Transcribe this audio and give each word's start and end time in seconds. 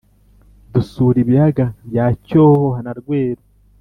dusura 0.73 1.17
ibiyaga 1.23 1.65
bya 1.89 2.05
cyohoha 2.25 2.79
na 2.85 2.91
rweru 2.99 3.41